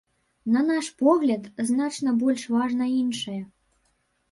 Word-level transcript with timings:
На 0.53 0.63
наш 0.69 0.87
погляд, 1.01 1.43
значна 1.69 2.15
больш 2.25 2.49
важна 2.57 2.91
іншае. 3.03 3.39